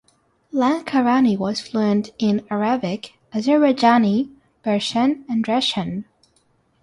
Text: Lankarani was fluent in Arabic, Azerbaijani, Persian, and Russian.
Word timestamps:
Lankarani 0.51 1.37
was 1.37 1.61
fluent 1.61 2.09
in 2.17 2.43
Arabic, 2.49 3.19
Azerbaijani, 3.33 4.31
Persian, 4.63 5.23
and 5.29 5.47
Russian. 5.47 6.05